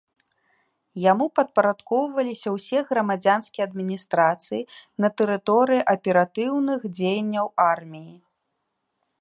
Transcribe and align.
Яму 1.11 1.25
падпарадкоўваліся 1.39 2.49
ўсе 2.55 2.79
грамадзянскія 2.89 3.63
адміністрацыі 3.69 4.65
на 5.05 5.13
тэрыторыі 5.21 5.87
аператыўных 5.97 6.79
дзеянняў 7.01 7.47
арміі. 7.71 8.15